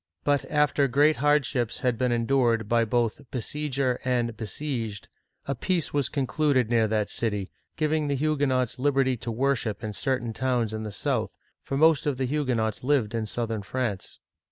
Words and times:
But 0.23 0.45
after 0.49 0.87
great 0.87 1.17
hardships 1.17 1.81
had 1.81 1.95
been 1.95 2.11
endured 2.11 2.67
by 2.67 2.85
both 2.85 3.21
besieger 3.29 3.99
and 4.03 4.35
besieged, 4.35 5.09
a 5.47 5.53
peace 5.53 5.93
was 5.93 6.09
concluded 6.09 6.71
near 6.71 6.87
that 6.87 7.11
city, 7.11 7.51
giving 7.77 8.07
the 8.07 8.15
Huguenots 8.15 8.79
liberty 8.79 9.15
to 9.17 9.29
worship 9.31 9.83
in 9.83 9.93
cer 9.93 10.17
tain 10.17 10.33
towns 10.33 10.73
in 10.73 10.81
the 10.81 10.91
south; 10.91 11.37
for 11.61 11.77
most 11.77 12.07
of 12.07 12.17
the 12.17 12.25
Huguenots 12.25 12.83
lived 12.83 13.13
in 13.13 13.27
southern 13.27 13.61
France. 13.61 14.19